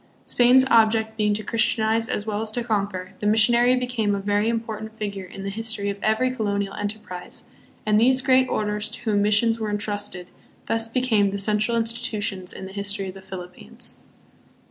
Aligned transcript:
Spain's 0.25 0.65
object 0.71 1.15
being 1.15 1.31
to 1.31 1.43
christianize 1.43 2.09
as 2.09 2.25
well 2.25 2.41
as 2.41 2.49
to 2.49 2.63
conquer, 2.63 3.13
the 3.19 3.27
missionary 3.27 3.75
became 3.75 4.15
a 4.15 4.19
very 4.19 4.49
important 4.49 4.97
figure 4.97 5.29
hi 5.29 5.39
the 5.39 5.51
history 5.51 5.91
of 5.91 6.01
every 6.01 6.31
colonial 6.31 6.73
enterprise, 6.73 7.43
and 7.85 7.99
these 7.99 8.23
great 8.23 8.49
orders 8.49 8.89
to 8.89 9.01
whom 9.01 9.21
missions 9.21 9.59
were 9.59 9.69
intrusted 9.69 10.25
thus 10.65 10.87
became 10.87 11.29
the 11.29 11.37
central 11.37 11.77
institutions 11.77 12.51
in 12.51 12.65
the 12.65 12.73
history 12.73 13.09
of 13.09 13.13
the 13.13 13.21
Philippines. 13.21 13.99